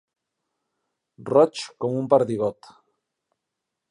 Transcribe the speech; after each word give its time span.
Roig 1.29 1.61
com 1.85 1.99
un 2.01 2.09
perdigot. 2.15 2.73